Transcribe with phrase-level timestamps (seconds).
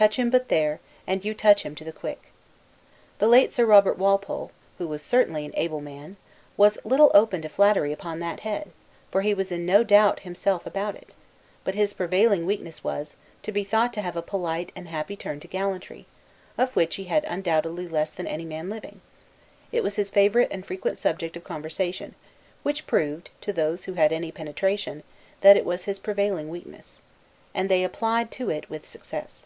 [0.00, 2.32] Touch him but there, and you touch him to the quick.
[3.18, 6.16] The late Sir Robert Walpole (who was certainly an able man)
[6.56, 8.70] was little open to flattery upon that head;
[9.10, 11.12] for he was in no doubt himself about it;
[11.64, 15.38] but his prevailing weakness was, to be thought to have a polite and happy turn
[15.40, 16.06] to gallantry;
[16.56, 19.02] of which he had undoubtedly less than any man living:
[19.70, 22.14] it was his favorite and frequent subject of conversation:
[22.62, 25.02] which proved, to those who had any penetration,
[25.42, 27.02] that it was his prevailing weakness.
[27.52, 29.44] And they applied to it with success.